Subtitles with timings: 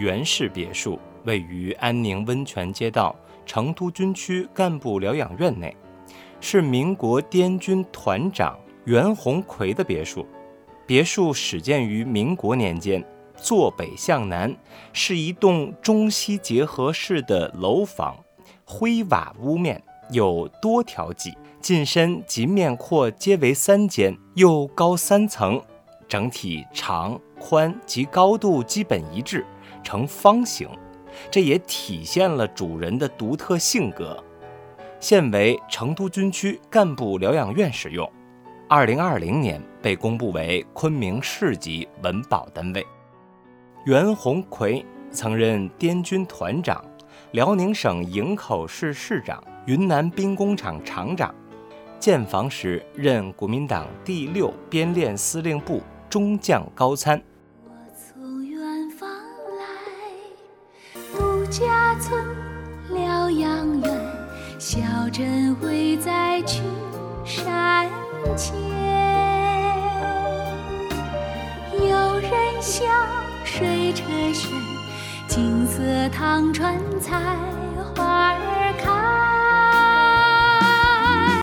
[0.00, 3.14] 袁氏别墅位于安宁温泉街道
[3.44, 5.76] 成都军区干部疗养院内，
[6.40, 10.26] 是民国滇军团长袁鸿奎的别墅。
[10.86, 13.04] 别墅始建于民国年间，
[13.36, 14.56] 坐北向南，
[14.94, 18.16] 是一栋中西结合式的楼房，
[18.64, 25.60] 灰瓦屋面，有多条脊，进深及面阔皆为三间，又高三层，
[26.08, 29.44] 整体长宽及高度基本一致，
[29.82, 30.68] 呈方形，
[31.30, 34.22] 这也体现了主人的独特性格。
[35.00, 38.10] 现为成都军区干部疗养院使用。
[38.68, 42.86] 二零二零年被公布为昆明市级文保单位。
[43.86, 46.84] 袁鸿奎曾任滇军团长、
[47.32, 51.34] 辽宁省营口市市长、云南兵工厂厂长，
[51.98, 57.20] 建房时任国民党第六编练司令部中将高参。
[61.50, 62.24] 家村
[62.90, 64.00] 疗养院，
[64.56, 64.78] 小
[65.12, 66.62] 镇会在群
[67.24, 67.88] 山。
[68.36, 68.54] 前
[71.74, 72.84] 有人笑，
[73.44, 74.48] 水车旋，
[75.26, 77.36] 金色汤船，菜
[77.96, 78.59] 花儿。